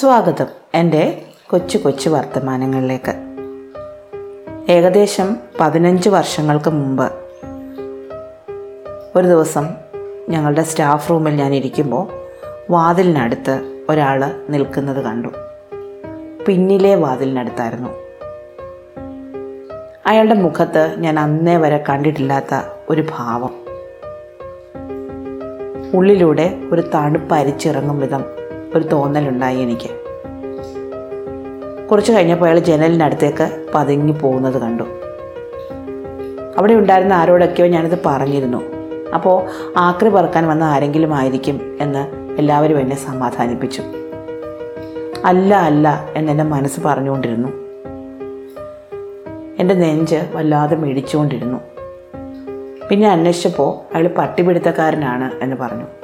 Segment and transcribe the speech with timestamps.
[0.00, 3.14] സ്വാഗതം എന്റെ കൊച്ചു കൊച്ചു വർത്തമാനങ്ങളിലേക്ക്.
[4.72, 7.12] ഏകദേശം പതിനഞ്ച് വർഷങ്ങൾക്ക് മുമ്പ്
[9.16, 9.68] ഒരു ദിവസം
[10.28, 12.08] ഞങ്ങളുടെ സ്റ്റാഫ് റൂമിൽ ഞാൻ ഇരിക്കുമ്പോൾ
[12.70, 15.28] വാതിലിനടുത്ത് ഒരാൾ നിൽക്കുന്നത് കണ്ടു.
[16.46, 17.90] പിന്നിലെ വാതിലിനടുത്തായിരുന്നു.
[20.06, 23.54] അയാളുടെ മുഖത്ത് ഞാൻ അന്നേ വരെ കണ്ടിട്ടില്ലാത്ത ഒരു ഭാവം.
[25.94, 28.43] ഉള്ളിലൂടെ ഒരു തണുപ്പ് അരിച്ചിറങ്ങും വിധം
[28.74, 29.90] ഒരു തോന്നലുണ്ടായി എനിക്ക്.
[31.90, 34.82] കുറച്ച് കഴിഞ്ഞപ്പോൾ അയാൾ ജനലിനടുത്തേക്ക് പതുങ്ങി പോകുന്നത് കണ്ടു.
[36.58, 38.62] അവിടെ ഉണ്ടായിരുന്ന ആരോടൊക്കെയോ ഞാനിത് പറഞ്ഞിരുന്നു.
[39.14, 39.42] അപ്പോൾ
[39.76, 43.82] ആക്രി പറക്കാൻ വന്ന ആരെങ്കിലും ആയിരിക്കും എന്ന് എല്ലാവരും എന്നെ സമാധാനിപ്പിച്ചു.
[45.24, 47.48] അല്ല അല്ല എന്നെന്റെ മനസ്സ് പറഞ്ഞുകൊണ്ടിരുന്നു.
[49.58, 51.60] എന്റെ നെഞ്ച് വല്ലാതെ മിടിച്ചുകൊണ്ടിരുന്നു.
[52.88, 56.03] പിന്നെ അന്വേഷിച്ചപ്പോൾ അയാൾ പട്ടിപിടുത്തക്കാരനാണ് എന്ന് പറഞ്ഞു.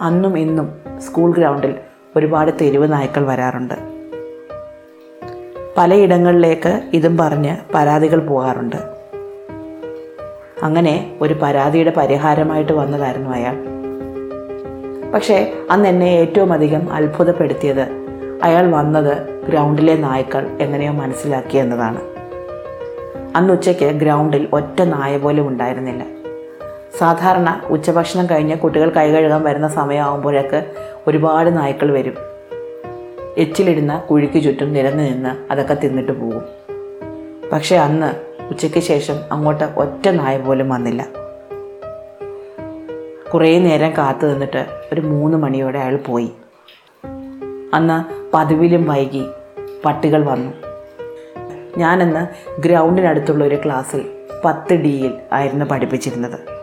[0.00, 1.74] അന്നും ഇന്നും സ്കൂൾ ഗ്രൗണ്ടിൽ
[2.16, 3.74] ഒരുപാട് തെരുവ് നായ്ക്കൾ വരാറുണ്ട്.
[5.76, 8.76] പലയിടങ്ങളിലേക്ക് ഇതും പറഞ്ഞ് പരാതികൾ പോകാറുണ്ട്.
[10.62, 13.56] അങ്ങനെ ഒരു പരാതിയുടെ പരിഹാരമായിട്ട് വന്നതായിരുന്നു അയാൾ.
[15.14, 18.04] പക്ഷേ അന്ന് എന്നെ ഏറ്റവും അധികം അത്ഭുതപ്പെടുത്തിയത്
[18.42, 22.00] അയാൾ വന്നത് ഗ്രൗണ്ടിലെ നായ്ക്കൾ എങ്ങനെയോ മനസ്സിലാക്കി എന്നതാണ്.
[23.36, 26.13] അന്ന് ഉച്ചയ്ക്ക് ഗ്രൗണ്ടിൽ ഒറ്റ നായ പോലും ഉണ്ടായിരുന്നില്ല.
[26.98, 30.72] സാധാരണ ഉച്ചഭക്ഷണം കഴിഞ്ഞ് കുട്ടികൾ കൈ കഴുകാൻ വരുന്ന സമയമാകുമ്പോഴേക്ക്
[31.06, 32.14] ഒരുപാട് നായ്ക്കൾ വരും.
[33.36, 36.42] എച്ചിലിടുന്ന കുഴിക്ക് ചുറ്റും നിരന്ന് നിന്ന് അതൊക്കെ തിന്നിട്ട് പോകും.
[37.52, 38.14] പക്ഷേ അന്ന്
[38.48, 41.06] ഉച്ചയ്ക്ക് ശേഷം അങ്ങോട്ട് ഒറ്റ നായ പോലും വന്നില്ല.
[43.34, 46.32] കുറേ നേരം കാത്തു നിന്നിട്ട് ഒരു മൂന്ന് മണിയോടെ അയാൾ പോയി.
[47.74, 49.26] അന്ന് പതിവിലും വൈകി
[49.84, 50.52] പട്ടികൾ വന്നു.
[51.78, 54.10] ഞാനന്ന് ഗ്രൗണ്ടിനടുത്തുള്ള ഒരു ക്ലാസ്സിൽ
[54.44, 56.53] പത്ത് ഡിയിൽ ആയിരുന്നു പഠിപ്പിച്ചിരുന്നത്.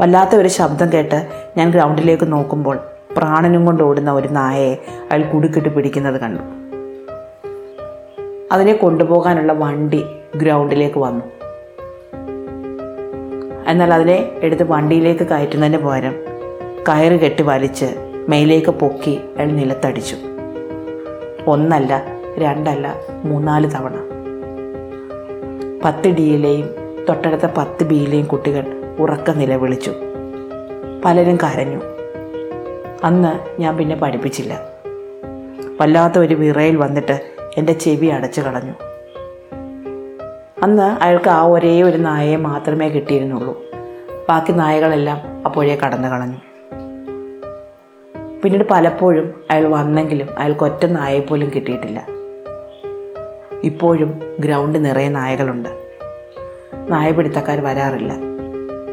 [0.00, 2.78] വല്ലാത്ത ഒരു ശബ്ദം കേട്ട് ഞാൻ ഗ്രൗണ്ടിലേക്ക് നോക്കുമ്പോൾ
[3.16, 4.74] പ്രാണനും കൊണ്ട് ഓടുന്ന ഒരു നായയെ
[5.12, 6.42] അയാൾ കുടുക്കിട്ട് പിടിക്കുന്നത് കണ്ടു.
[8.52, 10.04] അതിനെ കൊണ്ടുപോകാനുള്ള വണ്ടി
[10.36, 11.24] ഗ്രൗണ്ടിലേക്ക് വന്നു.
[13.66, 16.14] എന്നാൽ അതിനെ എടുത്ത് വണ്ടിയിലേക്ക് കയറ്റുന്നതിന് പകരം
[16.88, 20.16] കയറ് കെട്ടി വലിച്ച് മേലേക്ക് പൊക്കി അയാൾ നിലത്തടിച്ചു.
[21.46, 22.02] ഒന്നല്ല
[22.38, 22.94] രണ്ടല്ല
[23.24, 23.94] മൂന്നാൽ തവണ.
[25.84, 26.70] പത്ത് ഡിയിലെയും
[27.08, 29.92] തൊട്ടടുത്ത പത്ത് ബിയിലെയും കുട്ടികൾ ഉറക്ക നിലവിളിച്ചു.
[31.04, 31.80] പലരും കരഞ്ഞു.
[33.04, 34.60] അന്ന് ഞാൻ പിന്നെ പഠിപ്പിച്ചില്ല.
[35.80, 38.72] വല്ലാത്ത ഒരു വിറയിൽ വന്നിട്ട് എന്റെ ചെവി അടച്ചു കളഞ്ഞു.
[40.62, 43.62] അന്ന് അയാൾക്ക് ആ ഒരേ ഒരു നായയെ മാത്രമേ കിട്ടിയിരുന്നുള്ളൂ.
[44.28, 46.36] ബാക്കി നായകളെല്ലാം അപ്പോഴേ കടന്നു കളഞ്ഞു.
[48.42, 52.06] പിന്നീട് പലപ്പോഴും അയാൾ വന്നെങ്കിലും അയാൾക്ക് ഒറ്റ നായയെ പോലും കിട്ടിയിട്ടില്ല.
[53.64, 55.68] ഇപ്പോഴും ഗ്രൗണ്ട് നിറയെ നായകളുണ്ട്.
[56.88, 58.37] നായപിടുത്തക്കാർ വരാറില്ല.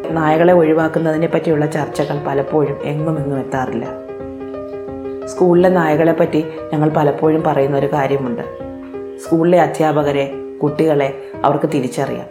[0.10, 3.86] നായകളെ ഒഴിവാക്കുന്നതിനെ പറ്റിയുള്ള ചർച്ചകൾ പലപ്പോഴും എങ്ങും എത്താറില്ല.
[5.26, 8.42] സ്കൂളിലെ നായകളെ പറ്റി ഞങ്ങൾ പലപ്പോഴും പറയുന്ന ഒരു കാര്യമുണ്ട്.
[9.18, 10.34] സ്കൂളിലെ അധ്യാപകരെ
[10.64, 12.26] കുട്ടികളെ അവർക്ക് തിരിച്ചറിയാം.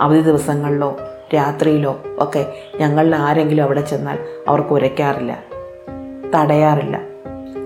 [0.00, 0.96] അവധി ദിവസങ്ങളിലോ
[1.34, 4.18] രാത്രിയിലോ ഒക്കെ ഞങ്ങളിൽ ആരെങ്കിലും അവിടെ ചെന്നാൽ
[4.48, 5.44] അവർക്ക് ഉരയ്ക്കാറില്ല
[6.34, 7.00] തടയാറില്ല.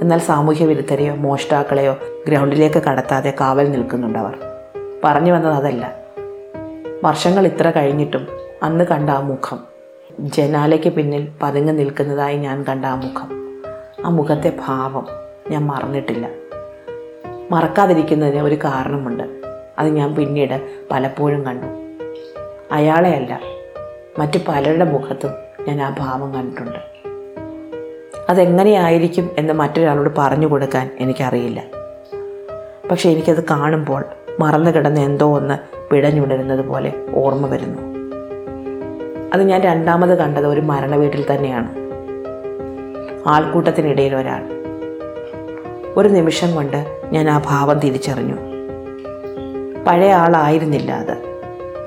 [0.01, 1.97] എന്നാൽ സാമൂഹ്യ വിരുദ്ധരെയോ മോഷ്ടാക്കളെയോ
[2.29, 4.39] ഗ്രൗണ്ടിലേക്ക് കടത്താതെ കാവൽ നിൽക്കുന്നുണ്ട് അവർ.
[5.05, 5.97] പറഞ്ഞു വന്നത് അതല്ല.
[7.05, 8.29] വർഷങ്ങൾ ഇത്ര കഴിഞ്ഞിട്ടും
[8.63, 9.59] അന്ന് കണ്ട ആ മുഖം.
[10.21, 13.63] ജനാലയ്ക്ക് പിന്നിൽ പതുങ്ങി നിൽക്കുന്നതായി ഞാൻ കണ്ട ആ മുഖം.
[14.07, 15.07] ആ മുഖത്തെ ഭാവം
[15.51, 16.29] ഞാൻ മറന്നിട്ടില്ല.
[17.51, 19.23] മറക്കാതിരിക്കുന്നതിന് ഒരു കാരണമുണ്ട്.
[19.79, 21.67] അത് ഞാൻ പിന്നീട് പലപ്പോഴും കണ്ടു.
[22.73, 23.41] അയാളെയല്ല
[24.19, 25.31] മറ്റു പലരുടെ മുഖത്തും
[25.69, 26.79] ഞാൻ ആ ഭാവം കണ്ടിട്ടുണ്ട്.
[28.29, 31.65] അതെങ്ങനെയായിരിക്കും എന്ന് മറ്റൊരാളോട് പറഞ്ഞു കൊടുക്കാൻ എനിക്കറിയില്ല.
[32.91, 34.05] പക്ഷേ എനിക്കത് കാണുമ്പോൾ
[34.41, 35.59] മറന്നു കിടന്ന എന്തോ ഒന്ന്
[35.91, 37.96] പിടഞ്ഞുണരുന്നത് പോലെ ഓർമ്മ വരുന്നു.
[39.33, 41.75] അത് ഞാൻ രണ്ടാമത് കണ്ടത് ഒരു മരണ വീട്ടിൽ തന്നെയാണ്.
[43.29, 44.43] ആൾക്കൂട്ടത്തിനിടയിൽ ഒരാൾ.
[45.97, 48.37] ഒരു നിമിഷം കൊണ്ട് ഞാൻ ആ ഭാവം തിരിച്ചറിഞ്ഞു.
[49.87, 51.39] പഴയ ആളായിരുന്നില്ല അത്.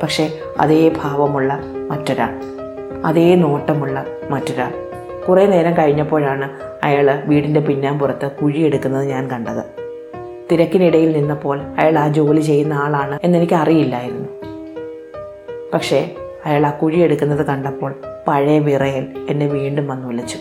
[0.03, 2.39] പക്ഷേ അതേ ഭാവമുള്ള മറ്റൊരാൾ.
[3.05, 4.73] അതേ നോട്ടമുള്ള മറ്റൊരാൾ.
[5.25, 6.49] കുറേ നേരം കഴിഞ്ഞപ്പോഴാണ്
[6.83, 9.63] അയാൾ വീടിന്റെ പിന്നാമ്പുറത്ത് കുഴിയെടുക്കുന്നത് ഞാൻ കണ്ടത്.
[10.51, 14.29] തിരക്കിനിടയിൽ നിന്നപ്പോൾ അയാൾ ആ ജോലി ചെയ്യുന്ന ആളാണ് എന്നെനിക്ക് അറിയില്ലായിരുന്നു
[15.73, 16.15] പക്ഷേ
[16.45, 17.95] അയാൾ ആ കുഴിയെടുക്കുന്നത് കണ്ടപ്പോൾ
[18.27, 20.37] പഴയ വിറയൽ എന്നെ വീണ്ടും വന്നു വിളിച്ചു.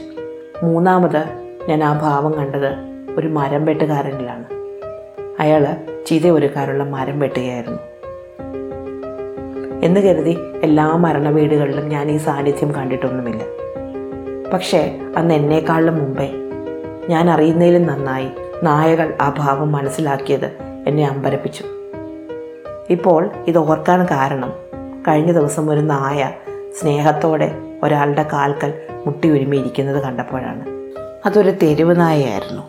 [0.65, 1.25] മൂന്നാമത്
[1.69, 2.73] ഞാൻ ആ ഭാവം കണ്ടത്
[3.19, 4.45] ഒരു മരം വെട്ടുകാരനിലാണ്.
[5.41, 7.79] അയാൾ ചിത ഒരുക്കാനുള്ള മരം വെട്ടുകയായിരുന്നു.
[9.83, 13.43] എന്ന് കരുതി എല്ലാ മരണ വീടുകളിലും ഞാൻ ഈ സാന്നിധ്യം കണ്ടിട്ടൊന്നുമില്ല.
[14.53, 16.31] പക്ഷേ അന്ന് എന്നേക്കാളിലും മുമ്പേ
[17.09, 18.29] ഞാൻ അറിയുന്നതിലും നന്നായി
[18.63, 20.51] നായകൾ ആ ഭാവം മനസ്സിലാക്കിയത്
[20.87, 21.65] എന്നെ അമ്പരപ്പിച്ചു.
[22.91, 24.68] ഇപ്പോൾ ഇത് ഓർക്കാൻ കാരണം
[25.09, 26.31] കഴിഞ്ഞ ദിവസം ഒരു നായ
[26.81, 28.75] സ്നേഹത്തോടെ ഒരാളുടെ കാൽക്കൽ
[29.07, 30.67] മുട്ടി ഒരുമിയിരിക്കുന്നത് കണ്ടപ്പോഴാണ്.
[31.27, 32.63] അതൊരു തെരുവ് നായയായിരുന്നു.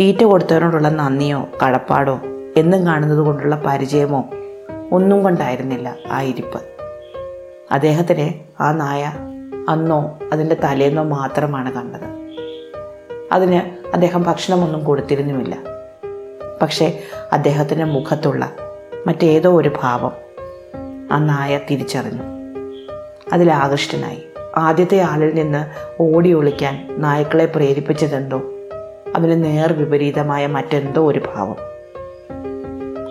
[0.00, 2.20] തീറ്റ കൊടുത്തവരോടുള്ള നന്ദിയോ കടപ്പാടോ
[2.56, 4.30] എന്നും കാണുന്നത് കൊണ്ടുള്ള പരിചയമോ
[4.92, 6.62] ഒന്നും കൊണ്ടായിരുന്നില്ല ആ ഇരിപ്പ്.
[7.70, 9.12] അദ്ദേഹത്തിന് ആ നായ
[9.68, 12.14] അന്നോ അതിന്റെ തലേന്നോ മാത്രമാണ് കണ്ടത്.
[13.32, 15.58] അതിന് അദ്ദേഹം ഭക്ഷണമൊന്നും കൊടുത്തിരുന്നുമില്ല.
[16.62, 17.00] പക്ഷേ
[17.32, 18.52] അദ്ദേഹത്തിന്റെ മുഖത്തുള്ള
[19.06, 20.23] മറ്റേതോ ഒരു ഭാവം
[21.12, 22.22] ആ നായ തിരിച്ചറിഞ്ഞു.
[23.32, 24.22] അതിലാകൃഷ്ടനായി.
[24.56, 25.66] ആദ്യത്തെ ആളിൽ നിന്ന്
[26.00, 28.42] ഓടി ഒളിക്കാൻ നായ്ക്കളെ പ്രേരിപ്പിച്ചതെന്തോ
[29.16, 31.56] അതിന് നേർ വിപരീതമായ മറ്റെന്തോ ഒരു ഭാവം.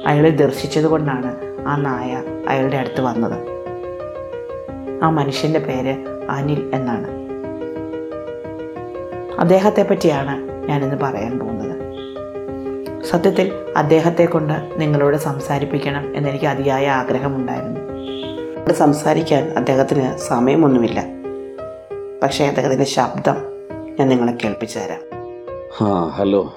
[0.08, 1.36] അയാളെ ദർശിച്ചതുകൊണ്ടാണ്
[1.68, 3.40] ആ നായ അയാളുടെ അടുത്ത് വന്നത്.
[5.04, 5.96] ആ മനുഷ്യന്റെ പേര്
[6.30, 7.24] അനിൽ എന്നാണ്.
[9.40, 11.74] അദ്ദേഹത്തെ പറ്റിയാണ് ഞാനിന്ന് പറയാൻ പോകുന്നത്.
[13.04, 17.83] സത്യത്തിൽ അദ്ദേഹത്തെ കൊണ്ട് നിങ്ങളോട് സംസാരിപ്പിക്കണം എന്നെനിക്ക് അതിയായ ആഗ്രഹമുണ്ടായിരുന്നു.
[18.72, 21.06] സംസാരിക്കാൻ അദ്ദേഹത്തിന് സമയമൊന്നുമില്ല.
[22.24, 23.36] പക്ഷേ അദ്ദേഹത്തിന്റെ ശബ്ദം
[24.00, 25.02] ഞാൻ നിങ്ങളെ കേൾപ്പിച്ചു തരാം.
[25.82, 26.54] ആ ഹലോ.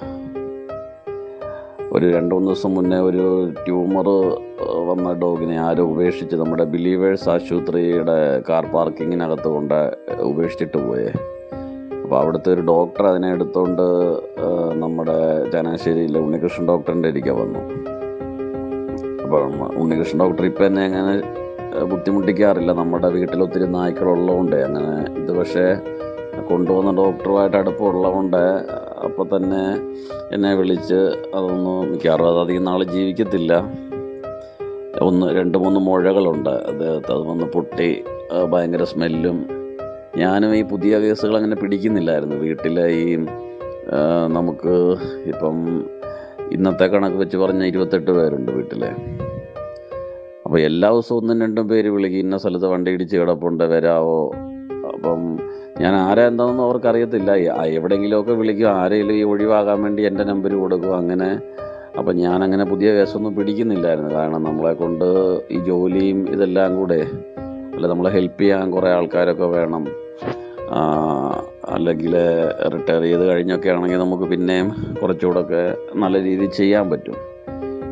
[1.91, 4.09] ഒരു രണ്ട് മൂന്ന് ദിവസം മുന്നേ ഒരു ട്യൂമർ
[4.87, 11.07] വന്ന ഡോഗിനെ ആരും ഉപേക്ഷിച്ച് നമ്മുടെ ബിലീവേഴ്സ് ആശുപത്രിയുടെ കാർ പാർക്കിങ്ങിനകത്ത് കൊണ്ട് ഉപേക്ഷിച്ചിട്ട് പോയേ.
[12.03, 13.81] അപ്പോൾ അവിടുത്തെ ഒരു ഡോക്ടർ അതിനെ എടുത്തുകൊണ്ട്
[14.73, 17.59] നമ്മുടെ ചങ്ങനാശ്ശേരിയിലെ ഉണ്ണികൃഷ്ണൻ ഡോക്ടറിന്റെ ഇരിക്കാൻ വന്നു.
[19.23, 21.46] അപ്പം ഉണ്ണികൃഷ്ണൻ ഡോക്ടർ ഇപ്പം എന്നെ അങ്ങനെ ആ,
[21.83, 22.71] ബുദ്ധിമുട്ടിക്കാറില്ല.
[22.71, 25.65] നമ്മുടെ വീട്ടിൽ ഒത്തിരി നായ്ക്കളുള്ളതുകൊണ്ട് അങ്ങനെ ഇത് പക്ഷേ
[26.49, 28.43] കൊണ്ടുപോകുന്ന ഡോക്ടറുമായിട്ട് അടുപ്പമുള്ളതുകൊണ്ട്
[29.05, 29.63] അപ്പോൾ തന്നെ
[30.33, 30.99] എന്നെ വിളിച്ച്
[31.35, 33.53] അതൊന്ന് മിക്കവാറും അത് അധികം നാൾ ജീവിക്കത്തില്ല.
[35.01, 37.11] ഒന്ന് രണ്ട് മൂന്ന് മുഴകളുണ്ട് അദ്ദേഹത്തെ.
[37.13, 37.89] അത് വന്ന് പൊട്ടി
[38.51, 39.37] ഭയങ്കര സ്മെല്ലും.
[40.17, 42.35] ഞാനും ഈ പുതിയ കേസുകൾ അങ്ങനെ പിടിക്കുന്നില്ലായിരുന്നു.
[42.35, 43.15] വീട്ടിലെ ഈ
[44.37, 44.75] നമുക്ക്
[45.31, 45.57] ഇപ്പം
[46.51, 48.91] ഇന്നത്തെ കണക്ക് വെച്ച് പറഞ്ഞ ഇരുപത്തെട്ട് പേരുണ്ട് വീട്ടിലെ.
[50.47, 54.19] അപ്പോൾ എല്ലാ ദിവസവും ഒന്നും രണ്ടും പേര് വിളിക്കും ഇന്ന സ്ഥലത്ത് വണ്ടി ഇടിച്ച് കിടപ്പുണ്ട് വരാവോ?
[54.93, 55.19] അപ്പം
[55.81, 57.31] ഞാൻ ആരാ എന്താണെന്ന് അവർക്കറിയത്തില്ല.
[57.77, 61.29] എവിടെയെങ്കിലുമൊക്കെ വിളിക്കും ആരെങ്കിലും ഈ ഒഴിവാകാൻ വേണ്ടി എന്റെ നമ്പർ കൊടുക്കും അങ്ങനെ.
[61.97, 64.11] അപ്പം ഞാൻ അങ്ങനെ പുതിയ കേസൊന്നും പിടിക്കുന്നില്ലായിരുന്നു.
[64.15, 65.07] കാരണം നമ്മളെ കൊണ്ട്
[65.51, 67.01] ഈ ജോലിയും ഇതെല്ലാം കൂടെ
[67.75, 69.85] അല്ല നമ്മളെ ഹെൽപ്പ് ചെയ്യാൻ കുറേ ആൾക്കാരൊക്കെ വേണം.
[71.75, 72.13] അല്ലെങ്കിൽ
[72.73, 74.69] റിട്ടയർ ചെയ്ത് കഴിഞ്ഞൊക്കെ ആണെങ്കിൽ നമുക്ക് പിന്നെയും
[75.01, 75.63] കുറച്ചുകൂടെയൊക്കെ
[75.95, 77.36] നല്ല രീതിയിൽ ചെയ്യാൻ പറ്റും.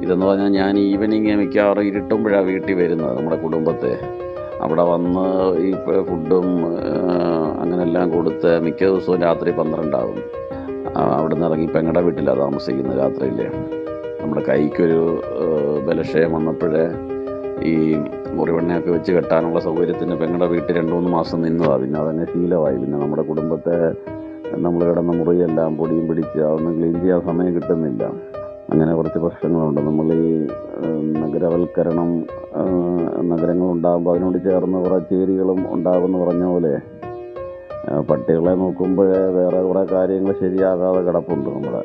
[0.06, 3.94] ഇതെന്ന് പറഞ്ഞാൽ ഞാൻ ഈവനിങ് മിക്കവാറും ഇരുട്ടുമ്പോഴാണ് വീട്ടിൽ വരുന്നത് നമ്മുടെ കുടുംബത്തെ.
[4.64, 5.24] അവിടെ വന്ന്
[5.68, 5.70] ഈ
[6.10, 6.48] ഫുഡും
[7.62, 10.20] അങ്ങനെല്ലാം കൊടുത്ത് മിക്ക ദിവസവും രാത്രി പന്ത്രണ്ടാവും.
[11.18, 13.40] അവിടെ നിന്ന് ഇറങ്ങി പെങ്ങടെ വീട്ടിലാണ് താമസിക്കുന്നത് രാത്രിയിൽ
[14.22, 15.02] നമ്മുടെ കൈക്കൊരു
[15.88, 16.86] ബലക്ഷയം വന്നപ്പോഴേ
[17.72, 17.74] ഈ
[18.38, 22.78] മുറിവെണ്ണയൊക്കെ വെച്ച് കെട്ടാനുള്ള സൗകര്യത്തിന് പെങ്ങളുടെ വീട്ടിൽ രണ്ട് മൂന്ന് മാസം നിന്നതാണ് പിന്നെ അതങ്ങ് ശീലമായി.
[22.84, 23.78] പിന്നെ നമ്മുടെ കുടുംബത്തെ
[24.66, 28.04] നമ്മൾ കിടന്ന മുറിയെല്ലാം പൊടിയും പിടിച്ച് അതൊന്നും ക്ലീൻ ചെയ്യാൻ സമയം കിട്ടുന്നില്ല.
[28.72, 29.80] അങ്ങനെ കുറച്ച് പ്രശ്നങ്ങളുണ്ട്.
[29.88, 30.30] നമ്മൾ ഈ
[31.24, 32.10] നഗരവൽക്കരണം
[33.32, 36.74] നഗരങ്ങൾ നഗരങ്ങളുണ്ടാകുമ്പോൾ അതിനോട് ചേർന്ന് കുറേ ചേരികളും ഉണ്ടാകുമെന്ന് പറഞ്ഞ പോലെ
[38.10, 41.82] പട്ടികളെ നോക്കുമ്പോഴേ വേറെ കുറേ കാര്യങ്ങൾ ശരിയാകാതെ കിടപ്പുണ്ട് നമ്മുടെ.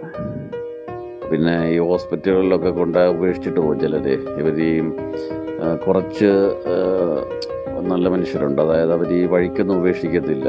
[1.30, 4.06] പിന്നെ ഈ ഹോസ്പിറ്റലുകളിലൊക്കെ കൊണ്ട് ഉപേക്ഷിച്ചിട്ട് പോകും ചിലർ
[4.40, 4.72] ഇവർ ഈ
[5.84, 6.30] കുറച്ച്
[7.90, 8.60] നല്ല മനുഷ്യരുണ്ട്.
[8.62, 10.48] അതായത് അവർ ഈ വഴിക്കൊന്നും ഉപേക്ഷിക്കത്തില്ല.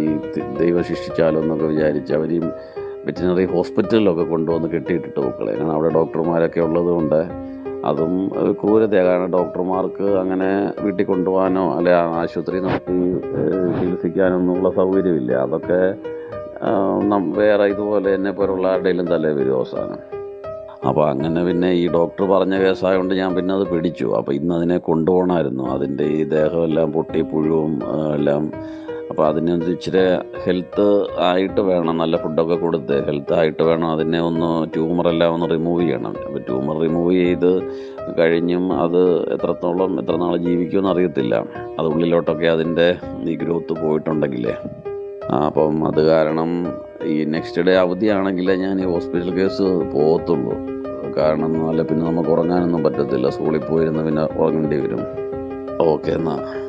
[0.00, 0.04] ഈ
[0.60, 2.40] ദൈവം ശിക്ഷിച്ചാലോ എന്നൊക്കെ വിചാരിച്ച് അവർ ഈ
[3.06, 7.20] വെറ്റിനറി ഹോസ്പിറ്റലിലൊക്കെ കൊണ്ടുവന്ന് കെട്ടിയിട്ടിട്ട് പൂക്കളെ കാരണം അവിടെ ഡോക്ടർമാരൊക്കെ ഉള്ളതുകൊണ്ട്
[7.88, 8.12] അതും
[8.60, 10.48] ക്രൂരതയാണ് കാരണം ഡോക്ടർമാർക്ക് അങ്ങനെ
[10.84, 12.96] വീട്ടിൽ കൊണ്ടുപോകാനോ അല്ലെ ആശുപത്രി നടത്തി
[13.76, 15.32] ചികിത്സിക്കാനോ ചികിത്സിക്കാനൊന്നുമുള്ള സൗകര്യമില്ല.
[15.46, 15.80] അതൊക്കെ
[17.38, 20.00] വേറെ ഇതുപോലെ എന്നെ പോലുള്ള ആരുടെയും തലേ വരും അവസാനം.
[20.88, 24.06] അപ്പോൾ അങ്ങനെ പിന്നെ ഈ ഡോക്ടർ പറഞ്ഞ കേസായതുകൊണ്ട് ഞാൻ പിന്നെ അത് പിടിച്ചു.
[24.18, 25.64] അപ്പോൾ ഇന്ന് അതിനെ കൊണ്ടുപോകണമായിരുന്നു.
[25.76, 27.72] അതിന്റെ ഈ ദേഹമെല്ലാം പൊട്ടി പുഴുവും
[28.16, 28.42] എല്ലാം
[29.10, 30.02] അപ്പോൾ അതിന് ഇച്ചിരി
[30.44, 33.90] ഹെൽത്ത് ആയിട്ട് വേണം നല്ല ഫുഡൊക്കെ കൊടുത്ത് ഹെൽത്ത് ആയിട്ട് വേണം.
[33.90, 36.14] അതിനെ ഒന്ന് ട്യൂമറെല്ലാം ഒന്ന് റിമൂവ് ചെയ്യണം.
[36.26, 37.62] അപ്പോൾ ട്യൂമർ റിമൂവ് ചെയ്ത്
[38.18, 41.34] കഴിഞ്ഞും അത് എത്രത്തോളം എത്ര നാൾ ജീവിക്കുമെന്ന് അറിയത്തില്ല.
[41.78, 44.54] അത് ഉള്ളിലോട്ടൊക്കെ അതിന്റെ ഈ ഗ്രോത്ത് പോയിട്ടുണ്ടെങ്കിലേ.
[45.46, 46.50] അപ്പം അത് കാരണം
[47.04, 49.62] ഈ നെക്സ്റ്റ് ഡേ അവധിയാണെങ്കിലേ ഞാൻ ഈ ഹോസ്പിറ്റൽ കേസ്
[49.94, 50.54] പോകത്തുള്ളൂ.
[51.16, 53.28] കാരണം എന്നാൽ പിന്നെ നമുക്ക് ഉറങ്ങാനൊന്നും പറ്റത്തില്ല.
[53.28, 55.02] സ്കൂളിൽ പോയിരുന്ന പിന്നെ ഉറങ്ങേണ്ടി വരും.
[55.80, 56.65] ഓക്കെ എന്നാ.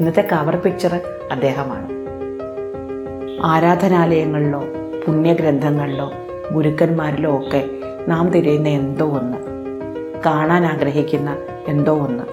[0.00, 1.00] ഇന്നത്തെ കവർ പിക്ചർ
[1.32, 1.88] അദ്ദേഹമാണ്.
[3.42, 4.60] ആരാധനാലയങ്ങളിലോ
[5.06, 6.12] പുണ്യഗ്രന്ഥങ്ങളിലോ
[6.52, 7.68] ഗുരുക്കന്മാരിലോ ഒക്കെ
[8.08, 9.38] നാം തിരയുന്ന എന്തോ ഒന്ന്
[10.26, 11.36] കാണാൻ ആഗ്രഹിക്കുന്ന
[11.68, 12.24] എന്തോ ഒന്ന്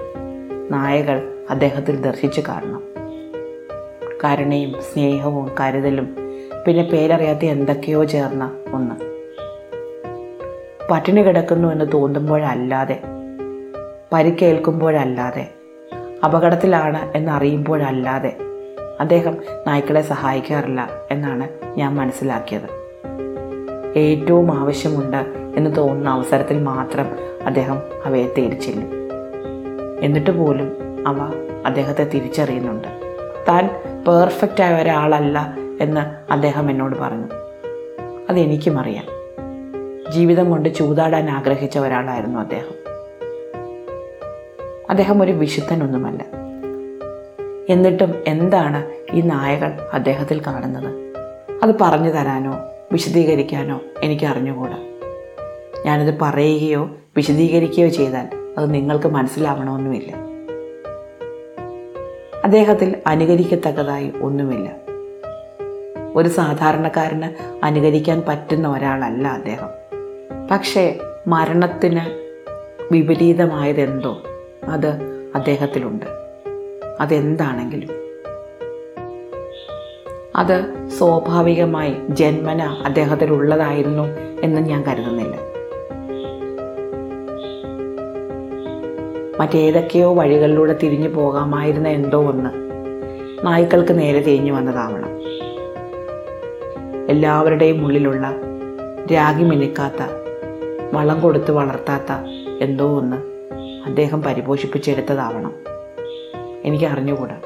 [0.72, 2.82] നായകൾ അദ്ദേഹത്തിൽ ദർശിച്ചു കാണണം.
[4.24, 6.16] കരുണയും സ്നേഹവും കരുതലും
[6.66, 8.94] പിന്നെ പേരറിയാത്ത എന്തൊക്കെയോ ചേർന്ന ഒന്ന്.
[10.90, 13.00] പട്ടിണി കിടക്കുന്നു എന്ന് തോന്നുമ്പോഴല്ലാതെ
[14.12, 15.48] പരിക്കേൽക്കുമ്പോഴല്ലാതെ
[16.24, 18.36] അപകടത്തിലാണ് എന്നറിയുമ്പോഴല്ലാതെ
[19.00, 19.36] അദ്ദേഹം
[19.66, 22.80] നായ്ക്കളെ സഹായിക്കാറില്ല എന്നാണ് ഞാൻ മനസ്സിലാക്കിയത്.
[23.98, 25.16] ഏറ്റവും ആവശ്യമുണ്ട്
[25.56, 27.06] എന്ന് തോന്നുന്ന അവസരത്തിൽ മാത്രം
[27.46, 28.56] അദ്ദേഹം അവയെ തേടി
[30.00, 30.72] എന്നിട്ട് പോലും
[31.06, 31.16] അവ
[31.66, 32.88] അദ്ദേഹത്തെ തിരിച്ചറിയുന്നുണ്ട്.
[33.48, 33.70] താൻ
[34.08, 37.26] പെർഫെക്റ്റ് ആയ ഒരാളല്ല എന്ന് അദ്ദേഹം എന്നോട് പറഞ്ഞു.
[38.30, 39.04] അതെനിക്കും അറിയാം.
[40.12, 42.79] ജീവിതം കൊണ്ട് ചൂതാടാൻ ആഗ്രഹിച്ച ഒരാളായിരുന്നു അദ്ദേഹം.
[44.90, 46.24] അദ്ദേഹം ഒരു വിശുദ്ധനൊന്നുമല്ല.
[47.68, 51.12] എന്നിട്ടും എന്താണ് ഈ നായകൾ അദ്ദേഹത്തിൽ കാണുന്നത്?
[51.62, 52.58] അത് പറഞ്ഞു തരാനോ
[52.92, 54.78] വിശദീകരിക്കാനോ എനിക്ക് അറിഞ്ഞുകൂടാ.
[55.86, 58.28] ഞാനിത് പറയുകയോ വിശദീകരിക്കുകയോ ചെയ്താൽ
[58.58, 60.16] അത് നിങ്ങൾക്ക് മനസ്സിലാവണമെന്നുമില്ല.
[62.44, 64.72] അദ്ദേഹത്തിൽ അനുകരിക്കത്തക്കതായി ഒന്നുമില്ല.
[66.14, 69.68] ഒരു സാധാരണക്കാരന് അനുകരിക്കാൻ പറ്റുന്ന ഒരാളല്ല അദ്ദേഹം.
[70.50, 72.00] പക്ഷേ മരണത്തിന്
[72.92, 74.22] വിപരീതമായതെന്തോ?
[74.70, 76.06] അത് അദ്ദേഹത്തിലുണ്ട്.
[77.00, 77.88] അതെന്താണെങ്കിലും.
[80.36, 84.02] അത് സ്വാഭാവികമായി ജന്മന അദ്ദേഹത്തിലുള്ളതായിരുന്നു
[84.42, 85.50] എന്ന് ഞാൻ കരുതുന്നില്ല.
[89.40, 92.50] മറ്റേതൊക്കെയോ വഴികളിലൂടെ തിരിഞ്ഞു പോകാമായിരുന്ന എന്തോ ഒന്ന്
[93.46, 95.20] നായ്ക്കൾക്ക് നേരെ തിരിഞ്ഞു വന്നതാവണം.
[97.10, 98.34] എല്ലാവരുടെയും ഉള്ളിലുള്ള
[99.14, 100.06] രാഗി മിനുക്കാത്ത
[100.94, 102.12] വളം കൊടുത്ത് വളർത്താത്ത
[102.60, 103.29] എന്തോ ഒന്ന്
[103.86, 105.54] അദ്ദേഹം പരിപോഷിപ്പിച്ചെടുത്തതാവണം.
[106.64, 107.40] എനിക്ക് അറിഞ്ഞുകൂടാ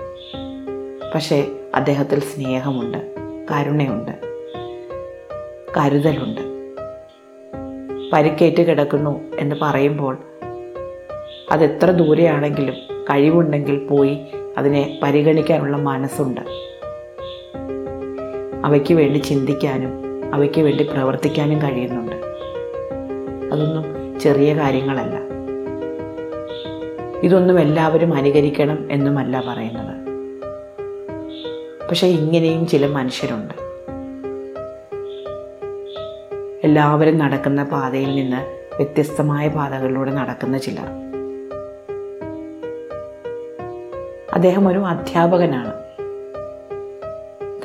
[1.14, 2.98] പക്ഷേ അദ്ദേഹത്തിൽ സ്നേഹമുണ്ട്
[3.50, 4.10] കരുണയുണ്ട്
[5.76, 6.40] കരുതലുണ്ട്.
[8.12, 10.18] പരിക്കേറ്റ് കിടക്കുന്നു എന്ന് പറയുമ്പോൾ
[11.50, 12.74] അതെത്ര ദൂരെയാണെങ്കിലും
[13.10, 14.18] കഴിവുണ്ടെങ്കിൽ പോയി
[14.58, 16.40] അതിനെ പരിഗണിക്കാനുള്ള മനസ്സുണ്ട്.
[18.64, 19.90] അവയ്ക്ക് വേണ്ടി ചിന്തിക്കാനും
[20.34, 22.16] അവയ്ക്ക് വേണ്ടി പ്രവർത്തിക്കാനും കഴിയുന്നുണ്ട്.
[23.54, 25.33] അതൊന്നും ചെറിയ കാര്യങ്ങളല്ല.
[27.24, 29.94] ഇതൊന്നും എല്ലാവരും അനുകരിക്കണം എന്നുമല്ല പറയുന്നത്.
[31.88, 33.54] പക്ഷെ ഇങ്ങനെയും ചില മനുഷ്യരുണ്ട്.
[36.66, 38.36] എല്ലാവരും നടക്കുന്ന പാതയിൽ നിന്ന്
[38.76, 40.86] വ്യത്യസ്തമായ പാതകളിലൂടെ നടക്കുന്ന ചിലർ.
[44.34, 45.72] അദ്ദേഹം ഒരു അധ്യാപകനാണ്.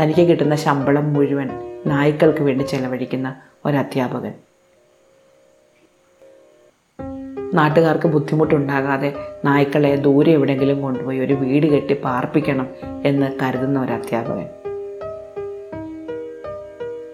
[0.01, 1.49] തനിക്ക് കിട്ടുന്ന ശമ്പളം മുഴുവൻ
[1.85, 3.35] നായ്ക്കൾക്ക് വേണ്ടി ചെലവഴിക്കുന്ന
[3.65, 4.33] ഒരു അധ്യാപകൻ.
[7.53, 9.13] നാട്ടുകാർക്ക് ബുദ്ധിമുട്ടുണ്ടാകാതെ
[9.45, 12.67] നായ്ക്കളെ ദൂരെ എവിടെയെങ്കിലും കൊണ്ടുപോയി ഒരു വീട് കെട്ടി പാർപ്പിക്കണം
[13.05, 14.45] എന്ന് കരുതുന്ന ഒരു അധ്യാപകൻ.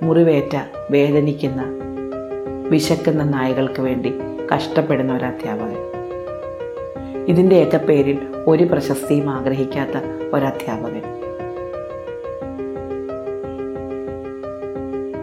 [0.02, 0.56] മുറിവേറ്റ
[0.92, 1.64] വേദനിക്കുന്ന
[2.70, 4.14] വിശക്കുന്ന നായകൾക്ക് വേണ്ടി
[4.56, 5.78] കഷ്ടപ്പെടുന്ന ഒരു അധ്യാപകൻ.
[7.28, 9.98] ഇതിന്റെയൊക്കെ പേരിൽ ഒരു പ്രശസ്തിയും ആഗ്രഹിക്കാത്ത
[10.34, 11.02] ഒരധ്യാപകൻ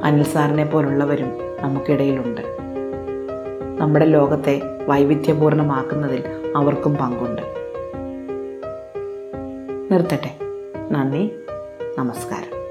[0.05, 2.62] അനിൽ സാറിനെ പോലുള്ളവരും നമുക്കിടയിലുണ്ട്.
[3.83, 6.23] നമ്മുടെ ലോകത്തെ വൈവിധ്യപൂർണമാക്കുന്നതിൽ
[6.57, 7.43] അവർക്കും പങ്കുണ്ട്.
[9.93, 10.37] നിർത്തട്ടെ.
[10.91, 11.33] നന്ദി.
[11.99, 12.62] നമസ്കാരം.